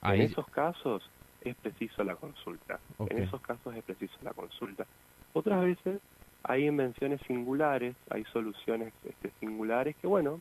En 0.05 0.23
esos 0.23 0.49
casos 0.49 1.07
es 1.43 1.55
preciso 1.57 2.03
la 2.03 2.17
consulta. 2.17 2.81
En 3.11 3.25
esos 3.25 3.43
casos 3.43 3.77
es 3.77 3.85
preciso 3.85 4.17
la 4.23 4.33
consulta. 4.33 4.87
Otras 5.35 5.63
veces 5.63 6.01
hay 6.45 6.69
invenciones 6.69 7.21
singulares, 7.27 7.95
hay 8.09 8.25
soluciones 8.33 8.95
este, 9.05 9.31
singulares 9.39 9.97
que, 9.97 10.07
bueno, 10.07 10.41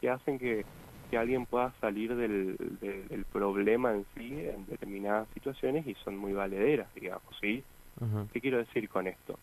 que 0.00 0.08
hacen 0.08 0.38
que 0.38 0.64
que 1.12 1.18
alguien 1.18 1.44
pueda 1.44 1.74
salir 1.78 2.16
del, 2.16 2.56
del, 2.80 3.26
problema 3.26 3.92
en 3.92 4.06
sí 4.14 4.32
en 4.32 4.64
determinadas 4.64 5.28
situaciones 5.34 5.86
y 5.86 5.94
son 5.96 6.16
muy 6.16 6.32
valederas, 6.32 6.88
digamos, 6.94 7.36
¿sí? 7.38 7.62
¿Qué 8.32 8.40
quiero 8.40 8.56
decir 8.56 8.88
con 8.88 9.06
esto? 9.06 9.38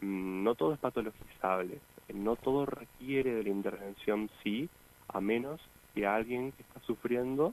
Mm, 0.00 0.44
no 0.44 0.54
todo 0.54 0.74
es 0.74 0.78
patologizable, 0.78 1.80
no 2.14 2.36
todo 2.36 2.66
requiere 2.66 3.34
de 3.34 3.42
la 3.42 3.48
intervención 3.48 4.30
sí, 4.44 4.68
a 5.08 5.20
menos 5.20 5.60
que 5.92 6.06
alguien 6.06 6.52
que 6.52 6.62
está 6.62 6.78
sufriendo 6.86 7.52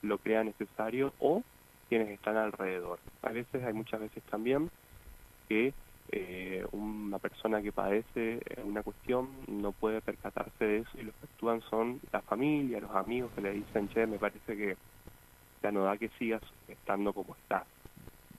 lo 0.00 0.16
crea 0.16 0.42
necesario 0.42 1.12
o 1.18 1.42
quienes 1.90 2.08
están 2.08 2.38
alrededor. 2.38 3.00
A 3.20 3.32
veces, 3.32 3.62
hay 3.64 3.74
muchas 3.74 4.00
veces 4.00 4.22
también 4.30 4.70
que 5.46 5.74
eh, 6.10 6.64
una 6.72 7.18
persona 7.18 7.60
que 7.60 7.72
padece 7.72 8.40
una 8.64 8.82
cuestión 8.82 9.28
no 9.46 9.72
puede 9.72 10.00
percatarse 10.00 10.64
de 10.64 10.78
eso 10.78 10.90
y 10.94 11.02
los 11.02 11.14
que 11.16 11.26
actúan 11.26 11.60
son 11.68 12.00
la 12.12 12.22
familia, 12.22 12.80
los 12.80 12.94
amigos 12.94 13.30
que 13.34 13.42
le 13.42 13.52
dicen, 13.52 13.88
che, 13.88 14.06
me 14.06 14.18
parece 14.18 14.56
que 14.56 14.76
ya 15.62 15.70
no 15.70 15.84
da 15.84 15.96
que 15.96 16.08
sigas 16.18 16.42
estando 16.66 17.12
como 17.12 17.34
estás. 17.34 17.66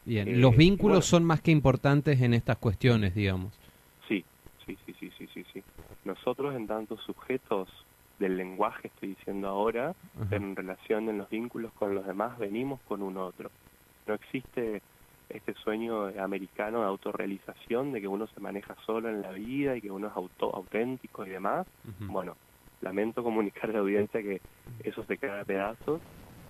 Bien, 0.05 0.27
eh, 0.27 0.35
los 0.35 0.55
vínculos 0.55 1.05
son 1.05 1.23
más 1.23 1.41
que 1.41 1.51
importantes 1.51 2.21
en 2.21 2.33
estas 2.33 2.57
cuestiones, 2.57 3.13
digamos. 3.13 3.59
Sí, 4.07 4.23
sí, 4.65 4.77
sí, 4.85 4.93
sí, 4.99 5.11
sí, 5.17 5.27
sí, 5.33 5.45
sí. 5.53 5.63
Nosotros 6.05 6.55
en 6.55 6.65
tantos 6.65 6.99
sujetos 7.03 7.69
del 8.17 8.35
lenguaje, 8.35 8.87
estoy 8.87 9.09
diciendo 9.09 9.47
ahora, 9.47 9.93
en 10.31 10.55
relación 10.55 11.07
en 11.09 11.19
los 11.19 11.29
vínculos 11.29 11.71
con 11.73 11.93
los 11.93 12.05
demás, 12.05 12.37
venimos 12.37 12.81
con 12.81 13.01
un 13.01 13.17
otro. 13.17 13.51
No 14.07 14.15
existe 14.15 14.81
este 15.29 15.53
sueño 15.53 16.07
americano 16.19 16.81
de 16.81 16.87
autorrealización, 16.87 17.91
de 17.91 18.01
que 18.01 18.07
uno 18.07 18.27
se 18.27 18.39
maneja 18.39 18.75
solo 18.85 19.09
en 19.09 19.21
la 19.21 19.31
vida 19.31 19.75
y 19.75 19.81
que 19.81 19.91
uno 19.91 20.07
es 20.07 20.15
auto, 20.15 20.53
auténtico 20.55 21.25
y 21.25 21.29
demás. 21.29 21.67
Bueno, 21.99 22.35
lamento 22.81 23.23
comunicar 23.23 23.69
a 23.69 23.73
la 23.73 23.79
audiencia 23.79 24.21
que 24.21 24.41
eso 24.83 25.03
se 25.03 25.17
queda 25.17 25.41
a 25.41 25.45
pedazos. 25.45 26.01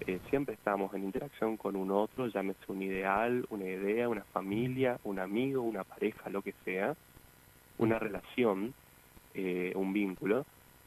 Eh, 0.08 0.20
siempre 0.30 0.56
estamos 0.56 0.94
en 0.94 1.04
interacción 1.04 1.58
con 1.58 1.76
un 1.76 1.92
otro, 1.92 2.28
llámese 2.28 2.60
un 2.68 2.82
ideal, 2.82 3.46
una 3.50 3.66
idea, 3.66 4.08
una 4.08 4.24
familia, 4.24 4.98
un 5.04 5.20
amigo, 5.20 5.62
una 5.62 5.84
pareja, 5.84 6.30
lo 6.30 6.42
que 6.42 6.54
sea, 6.64 6.96
una 7.78 8.00
relación, 8.00 8.74
eh, 9.34 9.74
un 9.76 9.92
vínculo. 9.92 10.46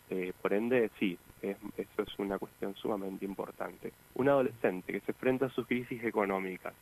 Eh, 0.09 0.33
por 0.41 0.55
ende, 0.55 0.91
sí, 0.99 1.19
eso 1.43 2.03
es 2.03 2.19
una 2.19 2.39
cuestión 2.39 2.75
sumamente 2.77 3.25
importante. 3.25 3.93
Un 4.15 4.29
adolescente 4.29 4.93
que 4.93 5.01
se 5.01 5.13
enfrenta 5.13 5.47
a 5.47 5.51
sus 5.51 5.67
crisis 5.67 6.03
económicas, 6.05 6.75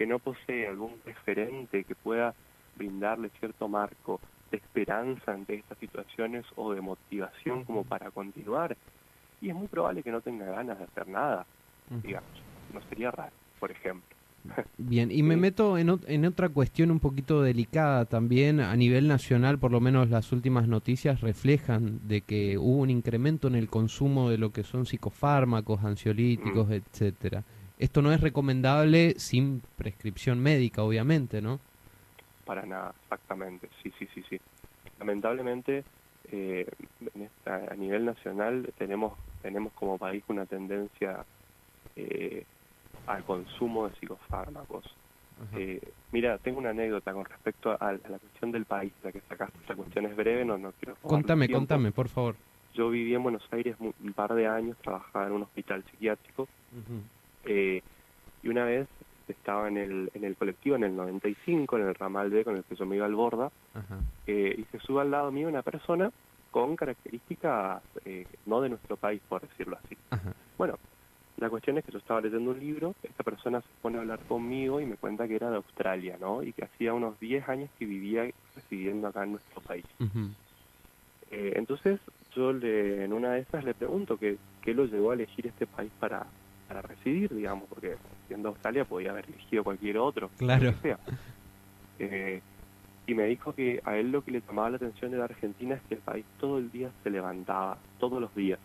que 0.00 0.06
no 0.06 0.18
posee 0.18 0.66
algún 0.66 0.94
referente 1.04 1.84
que 1.84 1.94
pueda 1.94 2.34
brindarle 2.74 3.28
cierto 3.38 3.68
marco 3.68 4.18
de 4.50 4.56
esperanza 4.56 5.32
ante 5.32 5.56
estas 5.56 5.76
situaciones 5.76 6.46
o 6.56 6.72
de 6.72 6.80
motivación 6.80 7.64
como 7.66 7.84
para 7.84 8.10
continuar. 8.10 8.78
Y 9.42 9.50
es 9.50 9.54
muy 9.54 9.68
probable 9.68 10.02
que 10.02 10.10
no 10.10 10.22
tenga 10.22 10.46
ganas 10.46 10.78
de 10.78 10.84
hacer 10.84 11.06
nada, 11.06 11.44
digamos. 12.02 12.30
No 12.72 12.80
sería 12.88 13.10
raro, 13.10 13.32
por 13.58 13.72
ejemplo. 13.72 14.16
Bien, 14.78 15.10
y 15.10 15.22
me 15.22 15.36
meto 15.36 15.76
en, 15.76 16.00
en, 16.06 16.24
otra 16.24 16.48
cuestión 16.48 16.90
un 16.90 16.98
poquito 16.98 17.42
delicada 17.42 18.06
también. 18.06 18.60
A 18.60 18.74
nivel 18.76 19.06
nacional, 19.06 19.58
por 19.58 19.70
lo 19.70 19.82
menos 19.82 20.08
las 20.08 20.32
últimas 20.32 20.66
noticias 20.66 21.20
reflejan 21.20 22.08
de 22.08 22.22
que 22.22 22.56
hubo 22.56 22.78
un 22.78 22.88
incremento 22.88 23.48
en 23.48 23.54
el 23.54 23.68
consumo 23.68 24.30
de 24.30 24.38
lo 24.38 24.50
que 24.50 24.62
son 24.62 24.86
psicofármacos, 24.86 25.84
ansiolíticos, 25.84 26.70
etcétera. 26.70 27.44
Esto 27.80 28.02
no 28.02 28.12
es 28.12 28.20
recomendable 28.20 29.14
sin 29.18 29.62
prescripción 29.76 30.38
médica, 30.38 30.82
obviamente, 30.82 31.40
¿no? 31.40 31.60
Para 32.44 32.66
nada, 32.66 32.94
exactamente. 33.02 33.70
Sí, 33.82 33.90
sí, 33.98 34.06
sí, 34.14 34.22
sí. 34.28 34.38
Lamentablemente, 34.98 35.82
eh, 36.30 36.70
a 37.46 37.74
nivel 37.76 38.04
nacional 38.04 38.70
tenemos 38.76 39.14
tenemos 39.40 39.72
como 39.72 39.96
país 39.96 40.22
una 40.28 40.44
tendencia 40.44 41.24
eh, 41.96 42.44
al 43.06 43.24
consumo 43.24 43.88
de 43.88 43.94
psicofármacos. 43.96 44.84
Eh, 45.56 45.80
mira, 46.12 46.36
tengo 46.36 46.58
una 46.58 46.70
anécdota 46.70 47.14
con 47.14 47.24
respecto 47.24 47.70
a, 47.80 47.92
la 47.92 48.18
cuestión 48.18 48.52
del 48.52 48.66
país, 48.66 48.92
la 49.02 49.10
que 49.10 49.22
sacaste. 49.22 49.56
Esta 49.58 49.74
cuestión 49.74 50.04
es 50.04 50.14
breve, 50.14 50.44
no, 50.44 50.58
no 50.58 50.72
quiero. 50.72 50.96
Contame, 51.00 51.48
contame, 51.48 51.92
por 51.92 52.08
favor. 52.08 52.36
Yo 52.74 52.90
viví 52.90 53.14
en 53.14 53.22
Buenos 53.22 53.42
Aires 53.50 53.74
un 53.80 54.12
par 54.12 54.34
de 54.34 54.46
años, 54.46 54.76
trabajaba 54.82 55.28
en 55.28 55.32
un 55.32 55.42
hospital 55.44 55.82
psiquiátrico. 55.90 56.46
Eh, 57.44 57.80
y 58.42 58.48
una 58.48 58.64
vez 58.64 58.88
estaba 59.28 59.68
en 59.68 59.76
el, 59.76 60.10
en 60.14 60.24
el 60.24 60.36
colectivo 60.36 60.76
en 60.76 60.84
el 60.84 60.96
95, 60.96 61.76
en 61.78 61.86
el 61.88 61.94
ramal 61.94 62.30
B 62.30 62.44
con 62.44 62.56
el 62.56 62.64
que 62.64 62.74
yo 62.74 62.86
me 62.86 62.96
iba 62.96 63.06
al 63.06 63.14
Borda, 63.14 63.50
eh, 64.26 64.54
y 64.58 64.64
se 64.64 64.78
sube 64.80 65.00
al 65.02 65.10
lado 65.10 65.30
mío 65.30 65.48
una 65.48 65.62
persona 65.62 66.10
con 66.50 66.74
características 66.74 67.82
eh, 68.04 68.26
no 68.46 68.60
de 68.60 68.70
nuestro 68.70 68.96
país, 68.96 69.20
por 69.28 69.40
decirlo 69.40 69.78
así. 69.84 69.96
Bueno, 70.58 70.74
La 71.36 71.48
cuestión 71.48 71.78
es 71.78 71.84
que 71.84 71.92
yo 71.92 71.98
estaba 71.98 72.20
leyendo 72.20 72.50
un 72.50 72.60
libro, 72.60 72.94
esta 73.02 73.22
persona 73.22 73.60
se 73.62 73.68
pone 73.80 73.96
a 73.96 74.00
hablar 74.00 74.18
conmigo 74.26 74.78
y 74.80 74.84
me 74.84 74.96
cuenta 74.96 75.26
que 75.26 75.36
era 75.36 75.48
de 75.48 75.56
Australia, 75.56 76.18
¿no? 76.20 76.42
Y 76.42 76.52
que 76.52 76.64
hacía 76.64 76.92
unos 76.92 77.18
10 77.18 77.48
años 77.48 77.70
que 77.78 77.86
vivía 77.86 78.28
residiendo 78.54 79.06
acá 79.08 79.24
en 79.24 79.32
nuestro 79.32 79.62
país. 79.62 79.86
eh, 81.30 81.52
entonces 81.56 82.00
yo 82.34 82.52
le, 82.52 83.04
en 83.04 83.12
una 83.12 83.32
de 83.32 83.40
esas 83.40 83.64
le 83.64 83.74
pregunto 83.74 84.18
que, 84.18 84.38
qué 84.60 84.74
lo 84.74 84.84
llevó 84.86 85.12
a 85.12 85.14
elegir 85.14 85.46
este 85.46 85.66
país 85.66 85.92
para, 85.98 86.26
para 86.70 86.82
residir, 86.82 87.34
digamos, 87.34 87.68
porque 87.68 87.96
siendo 88.28 88.50
Australia 88.50 88.84
podía 88.84 89.10
haber 89.10 89.26
elegido 89.26 89.64
cualquier 89.64 89.98
otro. 89.98 90.30
Claro. 90.38 90.72
Sea. 90.82 90.98
Eh, 91.98 92.40
y 93.06 93.14
me 93.14 93.24
dijo 93.24 93.52
que 93.52 93.82
a 93.84 93.96
él 93.96 94.12
lo 94.12 94.24
que 94.24 94.30
le 94.30 94.40
llamaba 94.40 94.70
la 94.70 94.76
atención 94.76 95.10
de 95.10 95.18
la 95.18 95.24
Argentina 95.24 95.74
es 95.74 95.82
que 95.82 95.96
el 95.96 96.00
país 96.00 96.24
todo 96.38 96.58
el 96.58 96.70
día 96.70 96.90
se 97.02 97.10
levantaba, 97.10 97.76
todos 97.98 98.20
los 98.20 98.34
días 98.34 98.58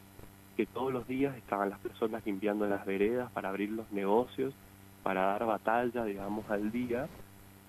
que 0.55 0.65
todos 0.65 0.93
los 0.93 1.07
días 1.07 1.35
estaban 1.35 1.69
las 1.69 1.79
personas 1.79 2.25
limpiando 2.25 2.65
las 2.67 2.85
veredas 2.85 3.31
para 3.31 3.49
abrir 3.49 3.69
los 3.71 3.91
negocios, 3.91 4.53
para 5.03 5.25
dar 5.25 5.45
batalla, 5.45 6.05
digamos, 6.05 6.49
al 6.49 6.71
día, 6.71 7.07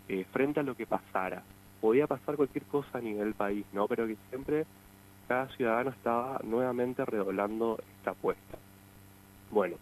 eh, 0.08 0.24
frente 0.32 0.60
a 0.60 0.62
lo 0.62 0.76
que 0.76 0.86
pasara. 0.86 1.42
Podía 1.80 2.06
pasar 2.06 2.36
cualquier 2.36 2.64
cosa 2.64 2.98
a 2.98 3.00
nivel 3.00 3.34
país, 3.34 3.66
¿no? 3.72 3.88
Pero 3.88 4.06
que 4.06 4.16
siempre 4.28 4.66
cada 5.26 5.48
ciudadano 5.56 5.90
estaba 5.90 6.40
nuevamente 6.44 7.04
redoblando 7.04 7.78
esta 7.98 8.12
apuesta. 8.12 8.58
Bueno, 9.50 9.76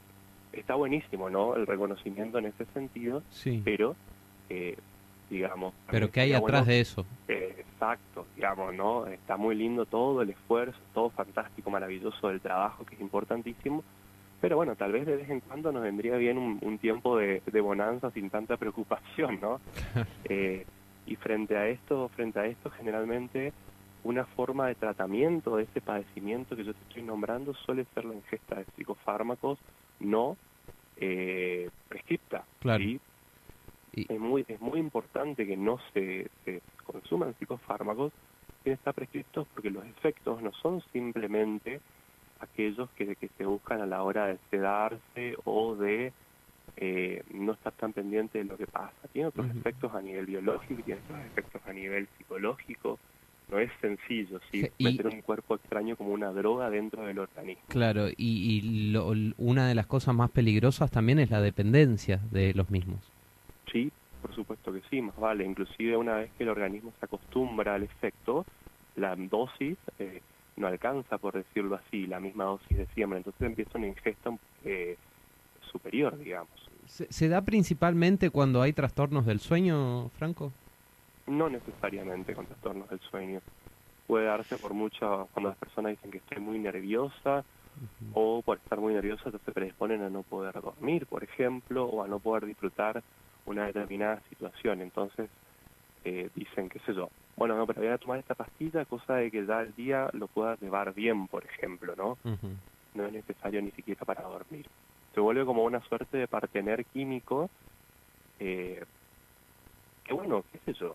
está 0.56 0.74
buenísimo, 0.74 1.30
¿no? 1.30 1.56
El 1.56 1.66
reconocimiento 1.66 2.38
en 2.38 2.46
ese 2.46 2.64
sentido, 2.66 3.22
sí. 3.30 3.62
pero 3.64 3.96
eh, 4.48 4.76
digamos. 5.30 5.74
Pero 5.90 6.10
¿qué 6.10 6.20
hay 6.20 6.32
atrás 6.32 6.66
de 6.66 6.80
eso? 6.80 7.04
Eh, 7.28 7.56
exacto, 7.58 8.26
digamos, 8.36 8.74
¿no? 8.74 9.06
Está 9.06 9.36
muy 9.36 9.54
lindo 9.54 9.86
todo, 9.86 10.22
el 10.22 10.30
esfuerzo, 10.30 10.78
todo 10.92 11.10
fantástico, 11.10 11.70
maravilloso 11.70 12.28
del 12.28 12.40
trabajo, 12.40 12.84
que 12.84 12.94
es 12.94 13.00
importantísimo. 13.00 13.82
Pero 14.40 14.56
bueno, 14.56 14.76
tal 14.76 14.92
vez 14.92 15.06
de 15.06 15.16
vez 15.16 15.30
en 15.30 15.40
cuando 15.40 15.72
nos 15.72 15.82
vendría 15.82 16.16
bien 16.16 16.36
un, 16.36 16.78
tiempo 16.78 17.16
de, 17.16 17.40
bonanza 17.62 18.10
sin 18.10 18.28
tanta 18.28 18.56
preocupación, 18.56 19.38
¿no? 19.40 19.60
eh, 20.28 20.66
y 21.06 21.16
frente 21.16 21.56
a 21.56 21.66
esto, 21.68 22.08
frente 22.14 22.40
a 22.40 22.46
esto, 22.46 22.70
generalmente 22.70 23.52
una 24.02 24.26
forma 24.26 24.66
de 24.66 24.74
tratamiento 24.74 25.56
de 25.56 25.62
ese 25.62 25.80
padecimiento 25.80 26.56
que 26.56 26.64
yo 26.64 26.74
te 26.74 26.82
estoy 26.88 27.02
nombrando 27.02 27.54
suele 27.54 27.86
ser 27.94 28.04
la 28.04 28.14
ingesta 28.14 28.56
de 28.56 28.66
psicofármacos 28.76 29.58
no 30.00 30.36
eh, 30.96 31.70
prescripta. 31.88 32.44
Claro. 32.60 32.84
Es 33.92 34.18
muy, 34.18 34.44
es 34.48 34.60
muy 34.60 34.80
importante 34.80 35.46
que 35.46 35.56
no 35.56 35.78
se, 35.92 36.28
consuman 36.84 37.34
psicofármacos 37.38 38.12
que 38.64 38.72
está 38.72 38.92
prescritos 38.92 39.46
porque 39.54 39.70
los 39.70 39.84
efectos 39.84 40.42
no 40.42 40.52
son 40.52 40.82
simplemente 40.92 41.80
aquellos 42.40 42.90
que, 42.90 43.14
que 43.14 43.28
se 43.38 43.44
buscan 43.44 43.80
a 43.80 43.86
la 43.86 44.02
hora 44.02 44.26
de 44.26 44.38
sedarse 44.50 45.36
o 45.44 45.76
de 45.76 46.12
eh, 46.76 47.22
no 47.32 47.52
estar 47.52 47.72
tan 47.74 47.92
pendiente 47.92 48.38
de 48.38 48.44
lo 48.44 48.56
que 48.56 48.66
pasa. 48.66 48.96
Tiene 49.12 49.28
otros 49.28 49.46
efectos 49.50 49.94
a 49.94 50.00
nivel 50.00 50.26
biológico 50.26 50.80
y 50.80 50.82
tiene 50.82 51.00
otros 51.02 51.20
efectos 51.26 51.62
a 51.66 51.72
nivel 51.72 52.08
psicológico. 52.18 52.98
No 53.50 53.58
es 53.58 53.70
sencillo, 53.80 54.40
¿sí? 54.50 54.68
Meter 54.78 55.06
un 55.06 55.20
cuerpo 55.20 55.54
extraño 55.56 55.96
como 55.96 56.12
una 56.12 56.32
droga 56.32 56.70
dentro 56.70 57.04
del 57.04 57.18
organismo. 57.18 57.62
Claro, 57.68 58.08
y, 58.16 58.94
una 59.36 59.68
de 59.68 59.74
las 59.74 59.86
cosas 59.86 60.14
más 60.14 60.30
peligrosas 60.30 60.90
también 60.90 61.18
es 61.18 61.30
la 61.30 61.40
dependencia 61.40 62.20
de 62.30 62.54
los 62.54 62.70
mismos. 62.70 63.00
Sí, 63.70 63.92
por 64.22 64.34
supuesto 64.34 64.72
que 64.72 64.80
sí, 64.90 65.02
más 65.02 65.16
vale. 65.16 65.44
Inclusive 65.44 65.96
una 65.96 66.16
vez 66.16 66.30
que 66.38 66.44
el 66.44 66.48
organismo 66.48 66.92
se 66.98 67.04
acostumbra 67.04 67.74
al 67.74 67.82
efecto, 67.82 68.46
la 68.96 69.14
dosis 69.14 69.76
eh, 69.98 70.22
no 70.56 70.66
alcanza, 70.66 71.18
por 71.18 71.34
decirlo 71.34 71.76
así, 71.76 72.06
la 72.06 72.20
misma 72.20 72.44
dosis 72.44 72.78
de 72.78 72.86
siembra. 72.94 73.18
Entonces 73.18 73.42
empieza 73.42 73.76
una 73.76 73.88
ingesta 73.88 74.30
eh, 74.64 74.96
superior, 75.70 76.16
digamos. 76.18 76.70
¿Se, 76.86 77.28
da 77.28 77.42
principalmente 77.42 78.30
cuando 78.30 78.62
hay 78.62 78.72
trastornos 78.72 79.26
del 79.26 79.40
sueño, 79.40 80.10
Franco? 80.10 80.52
No 81.26 81.48
necesariamente 81.48 82.34
con 82.34 82.46
trastornos 82.46 82.88
del 82.90 83.00
sueño. 83.10 83.40
Puede 84.06 84.26
darse 84.26 84.56
por 84.58 84.74
mucho 84.74 85.28
cuando 85.32 85.50
las 85.50 85.58
personas 85.58 85.92
dicen 85.92 86.10
que 86.10 86.18
estoy 86.18 86.38
muy 86.40 86.58
nerviosa 86.58 87.44
o 88.12 88.42
por 88.42 88.58
estar 88.58 88.78
muy 88.78 88.94
nerviosa 88.94 89.30
se 89.30 89.52
predisponen 89.52 90.02
a 90.02 90.10
no 90.10 90.22
poder 90.22 90.60
dormir, 90.60 91.06
por 91.06 91.24
ejemplo, 91.24 91.86
o 91.86 92.02
a 92.02 92.08
no 92.08 92.20
poder 92.20 92.46
disfrutar 92.46 93.02
una 93.46 93.66
determinada 93.66 94.22
situación. 94.28 94.82
Entonces 94.82 95.30
eh, 96.04 96.28
dicen, 96.34 96.68
qué 96.68 96.78
sé 96.80 96.94
yo, 96.94 97.08
bueno, 97.36 97.56
no, 97.56 97.66
pero 97.66 97.80
voy 97.80 97.90
a 97.90 97.98
tomar 97.98 98.18
esta 98.18 98.34
pastilla, 98.34 98.84
cosa 98.84 99.14
de 99.16 99.30
que 99.30 99.44
ya 99.44 99.62
el 99.62 99.74
día 99.74 100.08
lo 100.12 100.28
pueda 100.28 100.56
llevar 100.56 100.94
bien, 100.94 101.26
por 101.26 101.44
ejemplo, 101.44 101.94
¿no? 101.96 102.18
No 102.94 103.06
es 103.06 103.12
necesario 103.12 103.60
ni 103.60 103.72
siquiera 103.72 104.04
para 104.04 104.22
dormir. 104.22 104.68
Se 105.14 105.20
vuelve 105.20 105.44
como 105.44 105.64
una 105.64 105.80
suerte 105.88 106.18
de 106.18 106.28
partener 106.28 106.84
químico 106.86 107.50
eh, 108.38 108.84
que 110.04 110.14
bueno, 110.14 110.44
qué 110.52 110.58
sé 110.66 110.78
yo, 110.78 110.94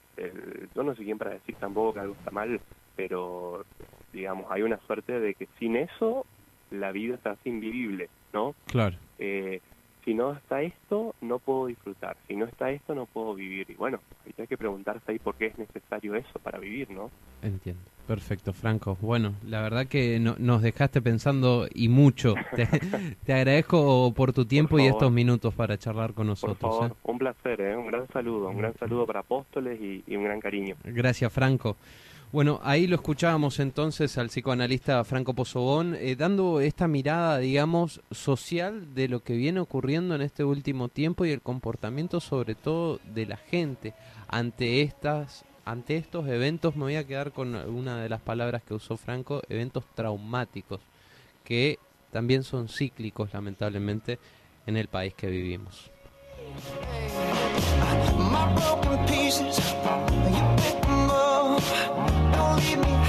yo 0.75 0.83
no 0.83 0.95
sé 0.95 1.03
quién 1.03 1.17
para 1.17 1.31
decir 1.31 1.55
tampoco 1.55 1.93
que 1.93 1.99
algo 2.01 2.13
está 2.13 2.31
mal, 2.31 2.61
pero 2.95 3.65
digamos, 4.13 4.45
hay 4.49 4.61
una 4.61 4.79
suerte 4.85 5.19
de 5.19 5.33
que 5.33 5.47
sin 5.57 5.75
eso 5.75 6.25
la 6.71 6.91
vida 6.91 7.15
está 7.15 7.35
invivible, 7.45 8.09
¿no? 8.33 8.55
Claro. 8.67 8.97
Eh, 9.17 9.61
si 10.09 10.15
no 10.15 10.33
está 10.33 10.63
esto, 10.63 11.13
no 11.21 11.37
puedo 11.37 11.67
disfrutar. 11.67 12.17
Si 12.27 12.35
no 12.35 12.45
está 12.45 12.71
esto, 12.71 12.95
no 12.95 13.05
puedo 13.05 13.35
vivir. 13.35 13.69
Y 13.69 13.75
bueno, 13.75 13.99
hay 14.39 14.47
que 14.47 14.57
preguntarse 14.57 15.03
ahí 15.11 15.19
por 15.19 15.35
qué 15.35 15.45
es 15.45 15.57
necesario 15.59 16.15
eso 16.15 16.39
para 16.41 16.57
vivir, 16.57 16.89
¿no? 16.89 17.11
Entiendo. 17.43 17.83
Perfecto, 18.07 18.51
Franco. 18.51 18.97
Bueno, 19.01 19.35
la 19.45 19.61
verdad 19.61 19.85
que 19.85 20.19
nos 20.19 20.63
dejaste 20.63 20.99
pensando 20.99 21.67
y 21.71 21.89
mucho. 21.89 22.33
te, 23.25 23.33
agradezco 23.33 24.11
por 24.15 24.33
tu 24.33 24.45
tiempo 24.45 24.79
y 24.79 24.87
estos 24.87 25.11
minutos 25.11 25.53
para 25.53 25.77
charlar 25.77 26.15
con 26.15 26.25
nosotros. 26.25 26.57
Por 26.57 26.71
favor, 26.71 26.91
¿eh? 26.91 26.95
un 27.03 27.17
placer, 27.19 27.61
¿eh? 27.61 27.77
un 27.77 27.85
gran 27.85 28.07
saludo, 28.07 28.49
un 28.49 28.57
gran 28.57 28.73
saludo 28.79 29.05
para 29.05 29.19
Apóstoles 29.19 29.79
y 29.79 30.15
un 30.15 30.23
gran 30.23 30.39
cariño. 30.39 30.75
Gracias, 30.85 31.31
Franco. 31.31 31.77
Bueno, 32.31 32.59
ahí 32.61 32.85
lo 32.85 32.95
escuchábamos 32.95 33.59
entonces 33.59 34.15
al 34.19 34.27
psicoanalista 34.27 35.03
Franco 35.03 35.33
Pozobón, 35.33 35.95
eh, 35.95 36.15
dando 36.15 36.61
esta 36.61 36.87
mirada, 36.87 37.39
digamos, 37.39 38.01
social 38.11 38.93
de 38.93 39.07
lo 39.07 39.23
que 39.23 39.33
viene 39.33 39.59
ocurriendo 39.59 40.13
en 40.13 40.21
este 40.21 40.43
último 40.43 40.89
tiempo 40.89 41.25
y 41.25 41.31
el 41.31 41.41
comportamiento 41.41 42.19
sobre 42.19 42.53
todo 42.53 42.99
de 43.15 43.25
la 43.25 43.37
gente 43.37 43.95
ante 44.27 44.83
estas 44.83 45.43
ante 45.65 45.97
estos 45.97 46.27
eventos 46.27 46.75
me 46.75 46.83
voy 46.83 46.95
a 46.97 47.05
quedar 47.05 47.31
con 47.31 47.55
una 47.55 48.01
de 48.01 48.09
las 48.09 48.21
palabras 48.21 48.61
que 48.63 48.75
usó 48.75 48.95
Franco, 48.95 49.41
eventos 49.49 49.83
traumáticos, 49.95 50.81
que 51.43 51.79
también 52.11 52.43
son 52.43 52.69
cíclicos 52.69 53.33
lamentablemente 53.33 54.19
en 54.67 54.77
el 54.77 54.87
país 54.87 55.15
que 55.15 55.27
vivimos. 55.27 55.91
Give 62.59 62.77
me 62.79 63.08